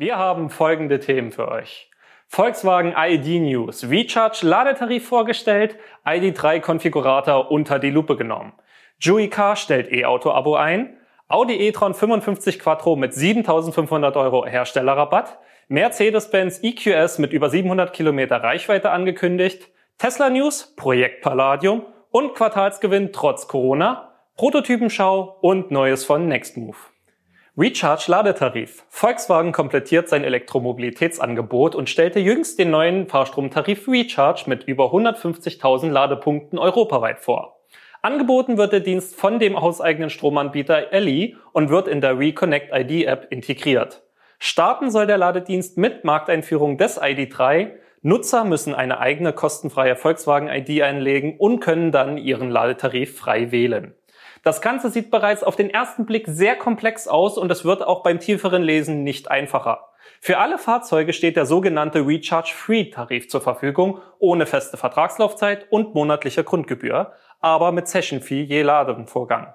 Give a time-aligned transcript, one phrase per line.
[0.00, 1.90] Wir haben folgende Themen für euch.
[2.28, 8.52] Volkswagen ID News, Recharge Ladetarif vorgestellt, ID3 Konfigurator unter die Lupe genommen.
[9.00, 17.18] Jui Car stellt E-Auto-Abo ein, Audi e-tron 55 Quattro mit 7500 Euro Herstellerrabatt, Mercedes-Benz EQS
[17.18, 19.68] mit über 700 Kilometer Reichweite angekündigt,
[19.98, 26.78] Tesla News, Projekt Palladium und Quartalsgewinn trotz Corona, Prototypenschau und Neues von Nextmove.
[27.60, 28.84] Recharge Ladetarif.
[28.88, 36.56] Volkswagen komplettiert sein Elektromobilitätsangebot und stellte jüngst den neuen Fahrstromtarif Recharge mit über 150.000 Ladepunkten
[36.56, 37.58] europaweit vor.
[38.00, 43.08] Angeboten wird der Dienst von dem hauseigenen Stromanbieter Elli und wird in der Reconnect ID
[43.08, 44.04] App integriert.
[44.38, 47.72] Starten soll der Ladedienst mit Markteinführung des ID3.
[48.02, 53.97] Nutzer müssen eine eigene kostenfreie Volkswagen ID einlegen und können dann ihren Ladetarif frei wählen.
[54.48, 58.02] Das Ganze sieht bereits auf den ersten Blick sehr komplex aus und es wird auch
[58.02, 59.90] beim tieferen Lesen nicht einfacher.
[60.22, 67.12] Für alle Fahrzeuge steht der sogenannte Recharge-Free-Tarif zur Verfügung, ohne feste Vertragslaufzeit und monatliche Grundgebühr,
[67.40, 69.52] aber mit Session-Fee je Ladenvorgang.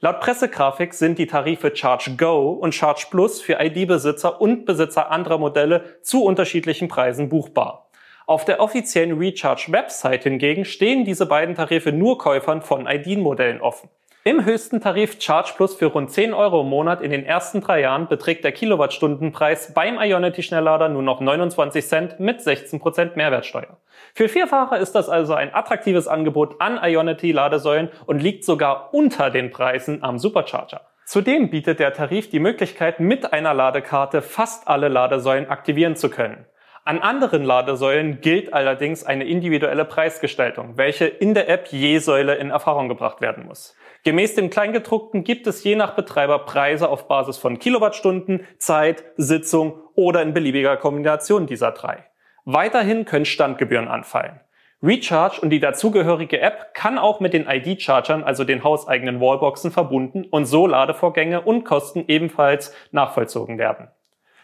[0.00, 5.38] Laut Pressegrafik sind die Tarife Charge Go und Charge Plus für ID-Besitzer und Besitzer anderer
[5.38, 7.88] Modelle zu unterschiedlichen Preisen buchbar.
[8.26, 13.88] Auf der offiziellen Recharge-Website hingegen stehen diese beiden Tarife nur Käufern von ID-Modellen offen.
[14.26, 17.82] Im höchsten Tarif Charge Plus für rund 10 Euro im Monat in den ersten drei
[17.82, 23.76] Jahren beträgt der Kilowattstundenpreis beim Ionity Schnelllader nur noch 29 Cent mit 16% Mehrwertsteuer.
[24.14, 29.30] Für Vierfahrer ist das also ein attraktives Angebot an Ionity Ladesäulen und liegt sogar unter
[29.30, 30.80] den Preisen am Supercharger.
[31.04, 36.46] Zudem bietet der Tarif die Möglichkeit, mit einer Ladekarte fast alle Ladesäulen aktivieren zu können.
[36.86, 42.50] An anderen Ladesäulen gilt allerdings eine individuelle Preisgestaltung, welche in der App je Säule in
[42.50, 43.74] Erfahrung gebracht werden muss.
[44.04, 49.80] Gemäß dem Kleingedruckten gibt es je nach Betreiber Preise auf Basis von Kilowattstunden, Zeit, Sitzung
[49.96, 52.04] oder in beliebiger Kombination dieser drei.
[52.44, 54.38] Weiterhin können Standgebühren anfallen.
[54.80, 60.24] Recharge und die dazugehörige App kann auch mit den ID-Chargern, also den hauseigenen Wallboxen, verbunden
[60.30, 63.88] und so Ladevorgänge und Kosten ebenfalls nachvollzogen werden.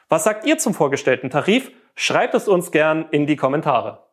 [0.09, 1.71] Was sagt ihr zum vorgestellten Tarif?
[1.95, 4.07] Schreibt es uns gern in die Kommentare.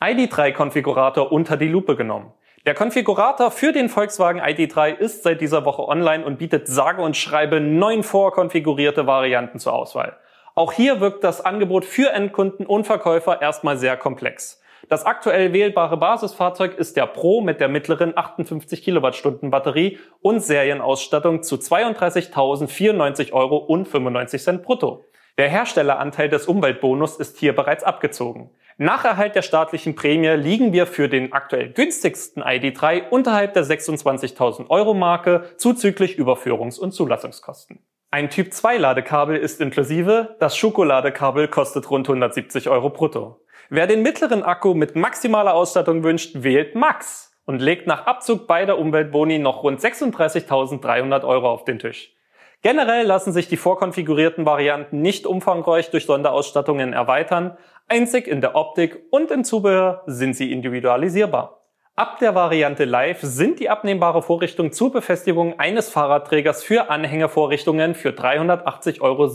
[0.00, 2.32] ID3-Konfigurator unter die Lupe genommen.
[2.66, 7.16] Der Konfigurator für den Volkswagen ID3 ist seit dieser Woche online und bietet sage und
[7.16, 10.16] schreibe neun vorkonfigurierte Varianten zur Auswahl.
[10.54, 14.60] Auch hier wirkt das Angebot für Endkunden und Verkäufer erstmal sehr komplex.
[14.88, 21.42] Das aktuell wählbare Basisfahrzeug ist der Pro mit der mittleren 58 Kilowattstunden Batterie und Serienausstattung
[21.42, 25.04] zu 32.094 Euro und 95 Cent brutto.
[25.40, 28.50] Der Herstelleranteil des Umweltbonus ist hier bereits abgezogen.
[28.76, 34.68] Nach Erhalt der staatlichen Prämie liegen wir für den aktuell günstigsten ID3 unterhalb der 26.000
[34.68, 37.78] Euro Marke zuzüglich Überführungs- und Zulassungskosten.
[38.10, 43.40] Ein Typ 2 Ladekabel ist inklusive, das Schokoladekabel kostet rund 170 Euro brutto.
[43.70, 48.76] Wer den mittleren Akku mit maximaler Ausstattung wünscht, wählt Max und legt nach Abzug beider
[48.76, 52.14] Umweltboni noch rund 36.300 Euro auf den Tisch.
[52.62, 57.56] Generell lassen sich die vorkonfigurierten Varianten nicht umfangreich durch Sonderausstattungen erweitern,
[57.88, 61.62] einzig in der Optik und im Zubehör sind sie individualisierbar.
[61.96, 68.10] Ab der Variante Live sind die abnehmbare Vorrichtung zur Befestigung eines Fahrradträgers für Anhängervorrichtungen für
[68.10, 69.28] 380,17 Euro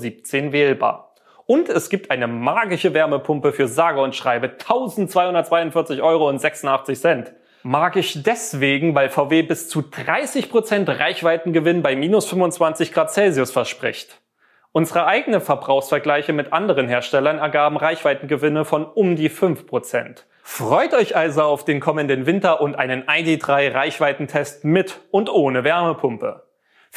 [0.51, 1.15] wählbar.
[1.47, 6.31] Und es gibt eine magische Wärmepumpe für sage und schreibe 1242,86 Euro
[7.67, 14.21] Mag ich deswegen, weil VW bis zu 30% Reichweitengewinn bei minus 25 Grad Celsius verspricht.
[14.71, 20.25] Unsere eigenen Verbrauchsvergleiche mit anderen Herstellern ergaben Reichweitengewinne von um die 5%.
[20.43, 26.44] Freut euch also auf den kommenden Winter und einen ID3 Reichweitentest mit und ohne Wärmepumpe.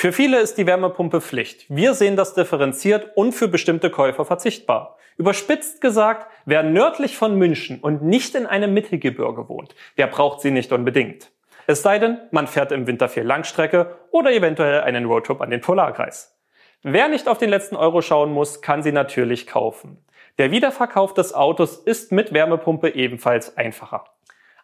[0.01, 1.67] Für viele ist die Wärmepumpe Pflicht.
[1.69, 4.97] Wir sehen das differenziert und für bestimmte Käufer verzichtbar.
[5.17, 10.53] Überspitzt gesagt, wer nördlich von München und nicht in einem Mittelgebirge wohnt, der braucht sie
[10.53, 11.33] nicht unbedingt.
[11.67, 15.63] Es sei denn, man fährt im Winter viel Langstrecke oder eventuell einen Roadtrip an den
[15.63, 16.39] Polarkreis.
[16.85, 19.99] Wer nicht auf den letzten Euro schauen muss, kann sie natürlich kaufen.
[20.39, 24.05] Der Wiederverkauf des Autos ist mit Wärmepumpe ebenfalls einfacher.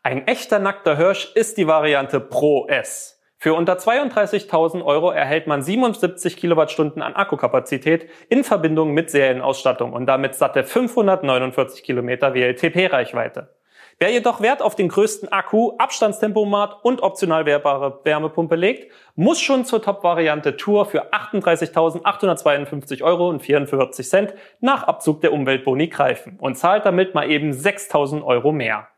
[0.04, 3.13] Ein echter nackter Hirsch ist die Variante Pro S.
[3.44, 10.06] Für unter 32.000 Euro erhält man 77 Kilowattstunden an Akkukapazität in Verbindung mit Serienausstattung und
[10.06, 13.50] damit satte 549 Kilometer WLTP-Reichweite.
[13.98, 19.66] Wer jedoch Wert auf den größten Akku, Abstandstempomat und optional wehrbare Wärmepumpe legt, muss schon
[19.66, 26.56] zur Top-Variante Tour für 38.852 Euro und 44 Cent nach Abzug der Umweltboni greifen und
[26.56, 28.88] zahlt damit mal eben 6.000 Euro mehr.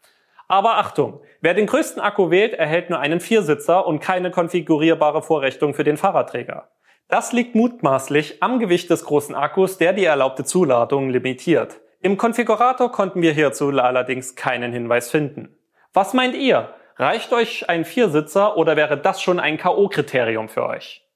[0.47, 5.75] Aber Achtung, wer den größten Akku wählt, erhält nur einen Viersitzer und keine konfigurierbare Vorrichtung
[5.75, 6.69] für den Fahrradträger.
[7.09, 11.81] Das liegt mutmaßlich am Gewicht des großen Akkus, der die erlaubte Zuladung limitiert.
[12.01, 15.57] Im Konfigurator konnten wir hierzu allerdings keinen Hinweis finden.
[15.93, 16.75] Was meint ihr?
[16.97, 21.07] Reicht euch ein Viersitzer oder wäre das schon ein K.O.-Kriterium für euch?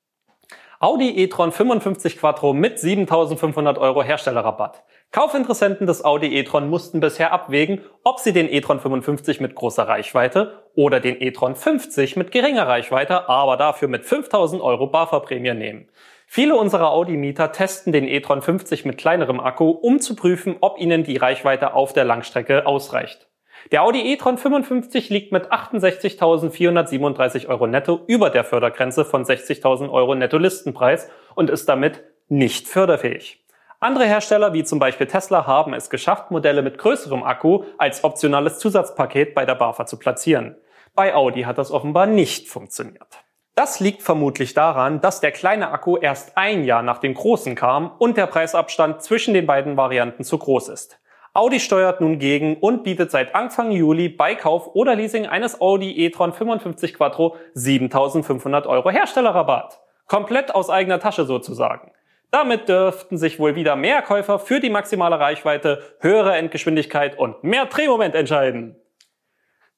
[0.79, 4.83] Audi e-tron 55 Quattro mit 7500 Euro Herstellerrabatt.
[5.13, 10.63] Kaufinteressenten des Audi e-tron mussten bisher abwägen, ob sie den e-tron 55 mit großer Reichweite
[10.77, 15.89] oder den e-tron 50 mit geringer Reichweite, aber dafür mit 5000 Euro BAFA-Prämie nehmen.
[16.29, 21.03] Viele unserer Audi-Mieter testen den e-tron 50 mit kleinerem Akku, um zu prüfen, ob ihnen
[21.03, 23.29] die Reichweite auf der Langstrecke ausreicht.
[23.73, 30.15] Der Audi e-tron 55 liegt mit 68.437 Euro netto über der Fördergrenze von 60.000 Euro
[30.15, 33.45] Netto-Listenpreis und ist damit nicht förderfähig.
[33.83, 38.59] Andere Hersteller wie zum Beispiel Tesla haben es geschafft, Modelle mit größerem Akku als optionales
[38.59, 40.57] Zusatzpaket bei der BAFA zu platzieren.
[40.95, 43.25] Bei Audi hat das offenbar nicht funktioniert.
[43.55, 47.91] Das liegt vermutlich daran, dass der kleine Akku erst ein Jahr nach dem großen kam
[47.99, 51.01] und der Preisabstand zwischen den beiden Varianten zu groß ist.
[51.33, 56.05] Audi steuert nun gegen und bietet seit Anfang Juli bei Kauf oder Leasing eines Audi
[56.05, 59.81] e-tron 55 Quattro 7500 Euro Herstellerrabatt.
[60.07, 61.93] Komplett aus eigener Tasche sozusagen.
[62.31, 67.67] Damit dürften sich wohl wieder mehr Käufer für die maximale Reichweite, höhere Endgeschwindigkeit und mehr
[67.67, 68.77] Drehmoment entscheiden.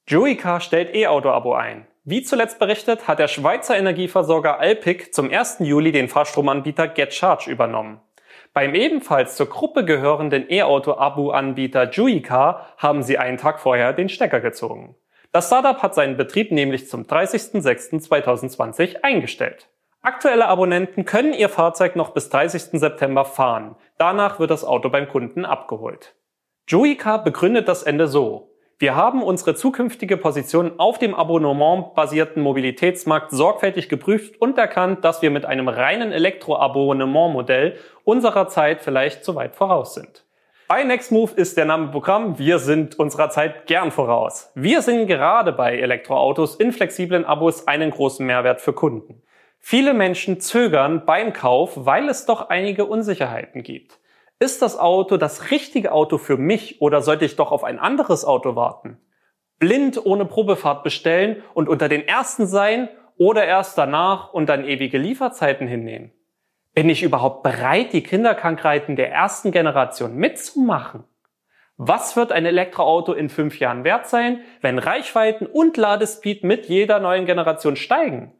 [0.06, 1.87] Juica stellt E-Auto-Abo ein.
[2.04, 5.58] Wie zuletzt berichtet, hat der Schweizer Energieversorger Alpic zum 1.
[5.60, 8.00] Juli den Fahrstromanbieter GetCharge übernommen.
[8.52, 14.96] Beim ebenfalls zur Gruppe gehörenden E-Auto-Abo-Anbieter Juica haben sie einen Tag vorher den Stecker gezogen.
[15.31, 19.69] Das Startup hat seinen Betrieb nämlich zum 30.06.2020 eingestellt.
[20.04, 22.81] Aktuelle Abonnenten können ihr Fahrzeug noch bis 30.
[22.81, 23.76] September fahren.
[23.99, 26.16] Danach wird das Auto beim Kunden abgeholt.
[26.66, 28.50] Juica begründet das Ende so.
[28.81, 35.31] Wir haben unsere zukünftige Position auf dem abonnementbasierten Mobilitätsmarkt sorgfältig geprüft und erkannt, dass wir
[35.31, 40.25] mit einem reinen Elektro-Abonnementmodell unserer Zeit vielleicht zu weit voraus sind.
[40.66, 42.40] Bei Nextmove ist der Name Programm.
[42.40, 44.50] Wir sind unserer Zeit gern voraus.
[44.56, 49.22] Wir sehen gerade bei Elektroautos in flexiblen Abos einen großen Mehrwert für Kunden.
[49.64, 54.00] Viele Menschen zögern beim Kauf, weil es doch einige Unsicherheiten gibt.
[54.41, 58.25] Ist das Auto das richtige Auto für mich oder sollte ich doch auf ein anderes
[58.25, 58.99] Auto warten?
[59.61, 64.99] Blind ohne Probefahrt bestellen und unter den ersten sein oder erst danach und dann ewige
[64.99, 66.11] Lieferzeiten hinnehmen?
[66.75, 71.05] Bin ich überhaupt bereit, die Kinderkrankheiten der ersten Generation mitzumachen?
[71.76, 76.99] Was wird ein Elektroauto in fünf Jahren wert sein, wenn Reichweiten und Ladespeed mit jeder
[76.99, 78.32] neuen Generation steigen?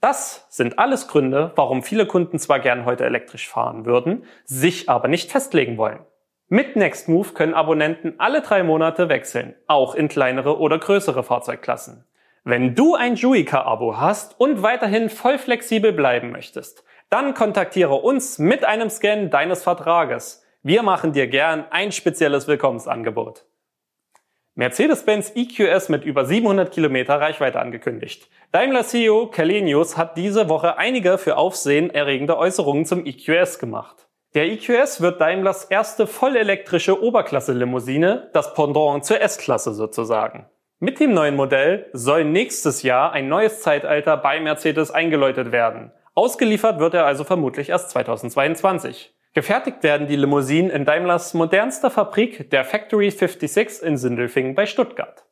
[0.00, 5.08] Das sind alles Gründe, warum viele Kunden zwar gern heute elektrisch fahren würden, sich aber
[5.08, 5.98] nicht festlegen wollen.
[6.46, 12.04] Mit Nextmove können Abonnenten alle drei Monate wechseln, auch in kleinere oder größere Fahrzeugklassen.
[12.44, 18.64] Wenn du ein Juica-Abo hast und weiterhin voll flexibel bleiben möchtest, dann kontaktiere uns mit
[18.64, 20.44] einem Scan deines Vertrages.
[20.62, 23.47] Wir machen dir gern ein spezielles Willkommensangebot.
[24.58, 28.28] Mercedes-Benz EQS mit über 700 Kilometer Reichweite angekündigt.
[28.50, 34.08] Daimler CEO Kalenius hat diese Woche einige für Aufsehen erregende Äußerungen zum EQS gemacht.
[34.34, 40.46] Der EQS wird Daimlers erste vollelektrische Oberklasse-Limousine, das Pendant zur S-Klasse sozusagen.
[40.80, 45.92] Mit dem neuen Modell soll nächstes Jahr ein neues Zeitalter bei Mercedes eingeläutet werden.
[46.16, 49.14] Ausgeliefert wird er also vermutlich erst 2022.
[49.38, 55.22] Gefertigt werden die Limousinen in Daimlers modernster Fabrik, der Factory 56 in Sindelfingen bei Stuttgart.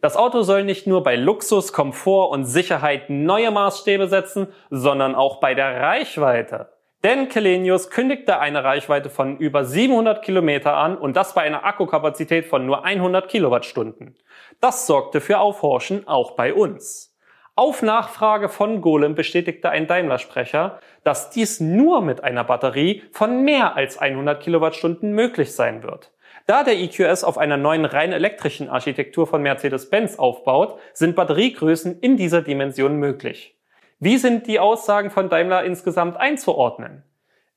[0.00, 5.40] Das Auto soll nicht nur bei Luxus, Komfort und Sicherheit neue Maßstäbe setzen, sondern auch
[5.40, 6.68] bei der Reichweite.
[7.02, 12.46] Denn Kelenius kündigte eine Reichweite von über 700 Kilometer an und das bei einer Akkukapazität
[12.46, 14.16] von nur 100 Kilowattstunden.
[14.60, 17.15] Das sorgte für Aufhorchen auch bei uns.
[17.58, 23.76] Auf Nachfrage von Golem bestätigte ein Daimler-Sprecher, dass dies nur mit einer Batterie von mehr
[23.76, 26.12] als 100 Kilowattstunden möglich sein wird.
[26.46, 32.18] Da der EQS auf einer neuen rein elektrischen Architektur von Mercedes-Benz aufbaut, sind Batteriegrößen in
[32.18, 33.56] dieser Dimension möglich.
[34.00, 37.04] Wie sind die Aussagen von Daimler insgesamt einzuordnen?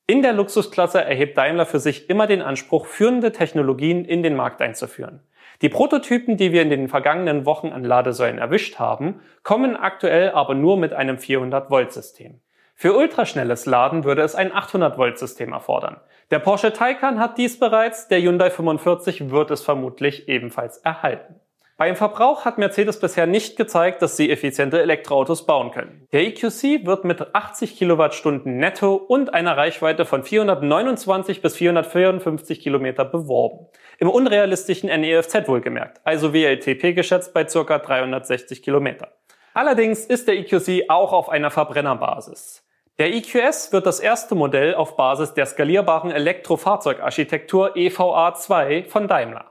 [0.08, 4.62] In der Luxusklasse erhebt Daimler für sich immer den Anspruch, führende Technologien in den Markt
[4.62, 5.22] einzuführen.
[5.61, 10.55] Die Prototypen, die wir in den vergangenen Wochen an Ladesäulen erwischt haben, kommen aktuell aber
[10.55, 12.39] nur mit einem 400-Volt-System.
[12.75, 15.97] Für ultraschnelles Laden würde es ein 800-Volt-System erfordern.
[16.31, 21.38] Der Porsche Taycan hat dies bereits, der Hyundai 45 wird es vermutlich ebenfalls erhalten.
[21.79, 26.05] Beim Verbrauch hat Mercedes bisher nicht gezeigt, dass sie effiziente Elektroautos bauen können.
[26.12, 33.05] Der EQC wird mit 80 Kilowattstunden netto und einer Reichweite von 429 bis 454 Kilometer
[33.05, 33.67] beworben.
[33.98, 37.77] Im unrealistischen NEFZ wohlgemerkt, also WLTP geschätzt bei ca.
[37.79, 39.13] 360 Kilometer.
[39.53, 42.67] Allerdings ist der EQC auch auf einer Verbrennerbasis.
[42.98, 49.45] Der EQS wird das erste Modell auf Basis der skalierbaren Elektrofahrzeugarchitektur EVA2 von Daimler.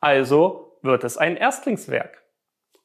[0.00, 2.22] Also wird es ein Erstlingswerk.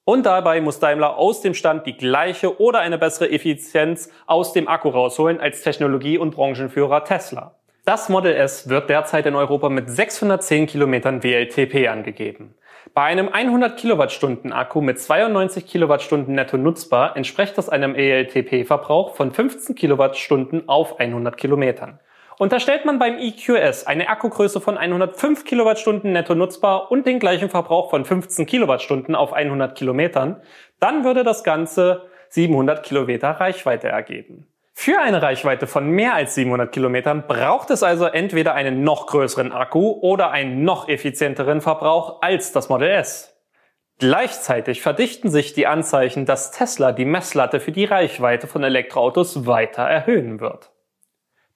[0.05, 4.69] Und dabei muss Daimler aus dem Stand die gleiche oder eine bessere Effizienz aus dem
[4.69, 7.55] Akku rausholen als Technologie- und Branchenführer Tesla.
[7.83, 12.55] Das Model S wird derzeit in Europa mit 610 Kilometern WLTP angegeben.
[12.93, 19.31] Bei einem 100 Kilowattstunden Akku mit 92 Kilowattstunden netto nutzbar entspricht das einem ELTP-Verbrauch von
[19.31, 21.99] 15 Kilowattstunden auf 100 Kilometern.
[22.39, 27.89] Unterstellt man beim EQS eine Akkugröße von 105 Kilowattstunden netto nutzbar und den gleichen Verbrauch
[27.89, 30.41] von 15 Kilowattstunden auf 100 Kilometern,
[30.79, 34.45] dann würde das Ganze 700 Kilometer Reichweite ergeben.
[34.73, 39.51] Für eine Reichweite von mehr als 700 Kilometern braucht es also entweder einen noch größeren
[39.51, 43.35] Akku oder einen noch effizienteren Verbrauch als das Model S.
[43.97, 49.81] Gleichzeitig verdichten sich die Anzeichen, dass Tesla die Messlatte für die Reichweite von Elektroautos weiter
[49.81, 50.69] erhöhen wird.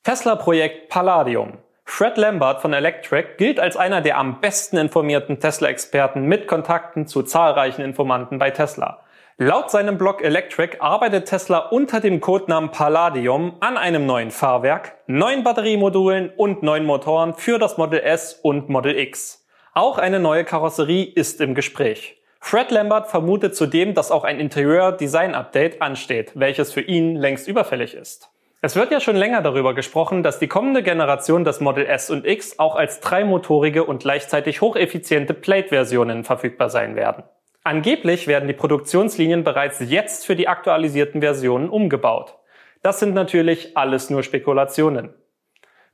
[0.03, 1.59] Tesla-Projekt Palladium.
[1.85, 7.21] Fred Lambert von Electric gilt als einer der am besten informierten Tesla-Experten mit Kontakten zu
[7.21, 9.01] zahlreichen Informanten bei Tesla.
[9.37, 15.43] Laut seinem Blog Electric arbeitet Tesla unter dem Codenamen Palladium an einem neuen Fahrwerk, neuen
[15.43, 19.45] Batteriemodulen und neuen Motoren für das Model S und Model X.
[19.75, 22.19] Auch eine neue Karosserie ist im Gespräch.
[22.39, 28.30] Fred Lambert vermutet zudem, dass auch ein Interieur-Design-Update ansteht, welches für ihn längst überfällig ist.
[28.63, 32.27] Es wird ja schon länger darüber gesprochen, dass die kommende Generation des Model S und
[32.27, 37.23] X auch als dreimotorige und gleichzeitig hocheffiziente Plate-Versionen verfügbar sein werden.
[37.63, 42.37] Angeblich werden die Produktionslinien bereits jetzt für die aktualisierten Versionen umgebaut.
[42.83, 45.11] Das sind natürlich alles nur Spekulationen.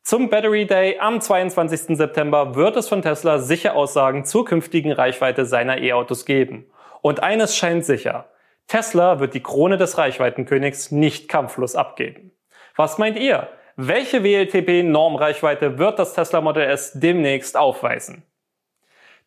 [0.02, 1.96] Zum Battery Day am 22.
[1.96, 6.70] September wird es von Tesla sicher Aussagen zur künftigen Reichweite seiner E-Autos geben.
[7.02, 8.30] Und eines scheint sicher.
[8.68, 12.32] Tesla wird die Krone des Reichweitenkönigs nicht kampflos abgeben.
[12.78, 13.50] Was meint ihr?
[13.76, 18.22] Welche WLTP-Normreichweite wird das Tesla Model S demnächst aufweisen?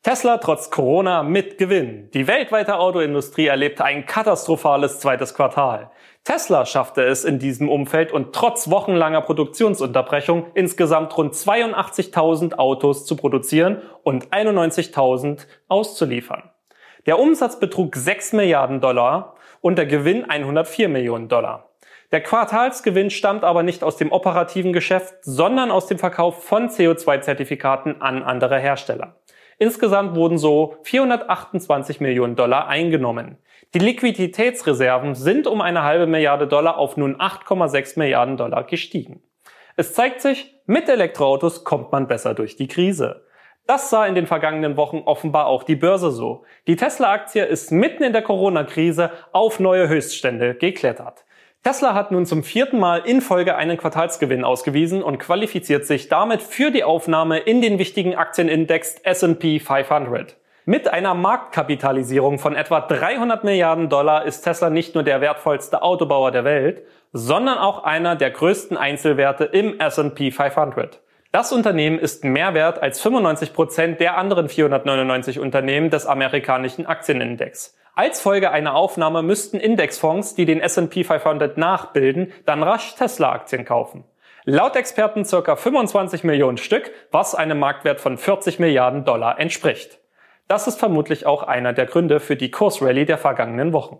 [0.04, 2.12] Tesla trotz Corona mit Gewinn.
[2.12, 5.90] Die weltweite Autoindustrie erlebte ein katastrophales zweites Quartal.
[6.22, 13.16] Tesla schaffte es in diesem Umfeld und trotz wochenlanger Produktionsunterbrechung insgesamt rund 82.000 Autos zu
[13.16, 16.50] produzieren und 91.000 auszuliefern.
[17.06, 21.69] Der Umsatz betrug 6 Milliarden Dollar und der Gewinn 104 Millionen Dollar.
[22.12, 28.02] Der Quartalsgewinn stammt aber nicht aus dem operativen Geschäft, sondern aus dem Verkauf von CO2-Zertifikaten
[28.02, 29.20] an andere Hersteller.
[29.58, 33.38] Insgesamt wurden so 428 Millionen Dollar eingenommen.
[33.74, 39.22] Die Liquiditätsreserven sind um eine halbe Milliarde Dollar auf nun 8,6 Milliarden Dollar gestiegen.
[39.76, 43.24] Es zeigt sich, mit Elektroautos kommt man besser durch die Krise.
[43.68, 46.42] Das sah in den vergangenen Wochen offenbar auch die Börse so.
[46.66, 51.24] Die Tesla-Aktie ist mitten in der Corona-Krise auf neue Höchststände geklettert.
[51.62, 56.40] Tesla hat nun zum vierten Mal in Folge einen Quartalsgewinn ausgewiesen und qualifiziert sich damit
[56.40, 60.38] für die Aufnahme in den wichtigen Aktienindex S&P 500.
[60.64, 66.30] Mit einer Marktkapitalisierung von etwa 300 Milliarden Dollar ist Tesla nicht nur der wertvollste Autobauer
[66.30, 71.02] der Welt, sondern auch einer der größten Einzelwerte im S&P 500.
[71.30, 77.76] Das Unternehmen ist mehr wert als 95 Prozent der anderen 499 Unternehmen des amerikanischen Aktienindex.
[78.00, 84.04] Als Folge einer Aufnahme müssten Indexfonds, die den S&P 500 nachbilden, dann rasch Tesla-Aktien kaufen.
[84.46, 89.98] Laut Experten circa 25 Millionen Stück, was einem Marktwert von 40 Milliarden Dollar entspricht.
[90.48, 93.98] Das ist vermutlich auch einer der Gründe für die Kursrallye der vergangenen Wochen.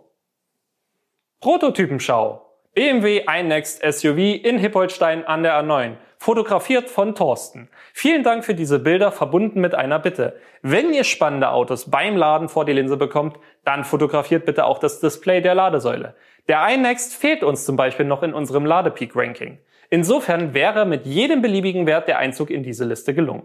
[1.39, 2.43] Prototypenschau.
[2.73, 7.67] BMW iNext SUV in Hippolstein an der A9 fotografiert von Thorsten.
[7.93, 10.35] Vielen Dank für diese Bilder, verbunden mit einer Bitte.
[10.61, 14.99] Wenn ihr spannende Autos beim Laden vor die Linse bekommt, dann fotografiert bitte auch das
[14.99, 16.13] Display der Ladesäule.
[16.47, 19.57] Der iNext fehlt uns zum Beispiel noch in unserem Ladepeak-Ranking.
[19.89, 23.41] Insofern wäre mit jedem beliebigen Wert der Einzug in diese Liste gelungen.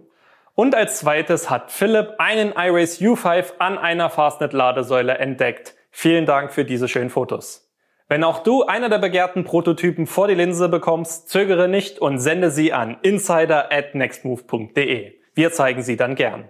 [0.54, 5.74] Und als zweites hat Philipp einen iRace U5 an einer Fastnet-Ladesäule entdeckt.
[5.90, 7.65] Vielen Dank für diese schönen Fotos.
[8.08, 12.52] Wenn auch du einer der begehrten Prototypen vor die Linse bekommst, zögere nicht und sende
[12.52, 13.68] sie an insider.
[15.34, 16.48] Wir zeigen sie dann gern.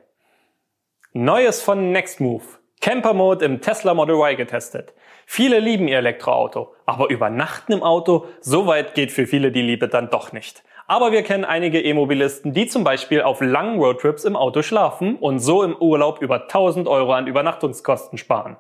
[1.15, 2.59] Neues von Nextmove.
[2.83, 4.93] Camper Mode im Tesla Model Y getestet.
[5.25, 9.89] Viele lieben ihr Elektroauto, aber übernachten im Auto, so weit geht für viele die Liebe
[9.89, 10.63] dann doch nicht.
[10.87, 15.39] Aber wir kennen einige E-Mobilisten, die zum Beispiel auf langen Roadtrips im Auto schlafen und
[15.39, 18.57] so im Urlaub über 1000 Euro an Übernachtungskosten sparen.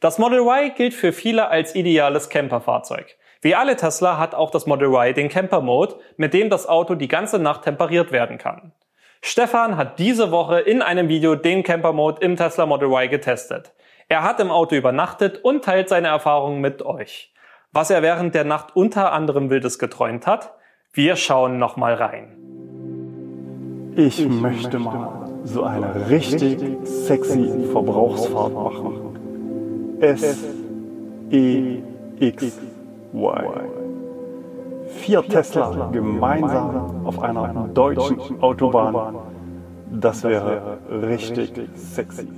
[0.00, 3.18] Das Model Y gilt für viele als ideales Camperfahrzeug.
[3.42, 6.94] Wie alle Tesla hat auch das Model Y den Camper Mode, mit dem das Auto
[6.94, 8.72] die ganze Nacht temperiert werden kann.
[9.20, 13.74] Stefan hat diese Woche in einem Video den Camper Mode im Tesla Model Y getestet.
[14.08, 17.34] Er hat im Auto übernachtet und teilt seine Erfahrungen mit euch.
[17.72, 20.54] was er während der Nacht unter anderem Wildes geträumt hat?
[20.92, 22.36] Wir schauen nochmal rein.
[23.96, 29.19] Ich, ich möchte mal so eine richtig sexy Verbrauchsfahrt machen.
[30.00, 30.44] S,
[31.30, 31.82] E,
[32.18, 32.58] X,
[33.12, 33.70] Y.
[34.88, 39.16] Vier Tesla gemeinsam auf einer deutschen Autobahn.
[39.92, 42.28] Das wäre richtig sexy.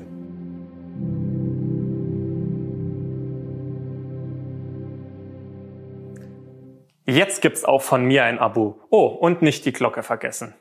[7.07, 8.81] Jetzt gibt's auch von mir ein Abo.
[8.90, 10.54] Oh, und nicht die Glocke vergessen.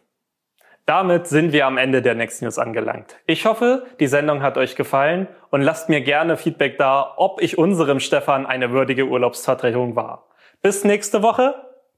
[0.86, 3.16] Damit sind wir am Ende der Next News angelangt.
[3.26, 7.58] Ich hoffe, die Sendung hat euch gefallen und lasst mir gerne Feedback da, ob ich
[7.58, 10.28] unserem Stefan eine würdige Urlaubsvertretung war.
[10.62, 11.56] Bis nächste Woche.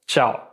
[0.07, 0.52] Ciao.